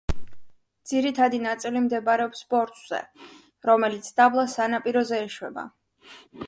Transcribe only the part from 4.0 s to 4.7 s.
დაბლა,